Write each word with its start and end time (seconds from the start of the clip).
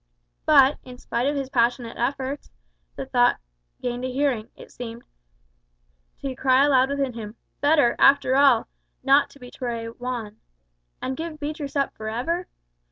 But, 0.47 0.79
in 0.83 0.97
spite 0.97 1.27
of 1.27 1.35
his 1.35 1.51
passionate 1.51 1.95
efforts, 1.95 2.49
the 2.95 3.05
thought 3.05 3.39
gained 3.83 4.03
a 4.03 4.11
hearing, 4.11 4.49
it 4.55 4.71
seemed 4.71 5.03
to 6.23 6.35
cry 6.35 6.65
aloud 6.65 6.89
within 6.89 7.13
him, 7.13 7.35
"Better, 7.59 7.95
after 7.99 8.35
all, 8.35 8.67
not 9.03 9.29
to 9.29 9.39
betray 9.39 9.85
Juan!" 9.85 10.37
"And 11.03 11.15
give 11.15 11.33
up 11.33 11.39
Beatriz 11.39 11.77
forever? 11.93 12.47